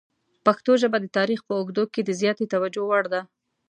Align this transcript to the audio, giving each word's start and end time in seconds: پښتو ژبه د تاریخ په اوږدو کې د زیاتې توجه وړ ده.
پښتو 0.45 0.71
ژبه 0.81 0.97
د 1.01 1.05
تاریخ 1.17 1.39
په 1.47 1.53
اوږدو 1.59 1.83
کې 1.93 2.01
د 2.03 2.09
زیاتې 2.21 2.45
توجه 2.53 2.81
وړ 2.85 3.03
ده. 3.13 3.21